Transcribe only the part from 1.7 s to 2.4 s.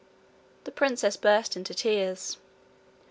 tears.